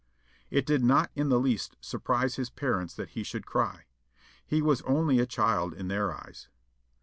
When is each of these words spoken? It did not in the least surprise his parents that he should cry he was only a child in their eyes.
It 0.49 0.65
did 0.65 0.83
not 0.83 1.11
in 1.13 1.29
the 1.29 1.39
least 1.39 1.77
surprise 1.79 2.33
his 2.35 2.49
parents 2.49 2.95
that 2.95 3.09
he 3.09 3.21
should 3.21 3.45
cry 3.45 3.85
he 4.43 4.59
was 4.59 4.81
only 4.81 5.19
a 5.19 5.27
child 5.27 5.75
in 5.75 5.89
their 5.89 6.11
eyes. 6.11 6.47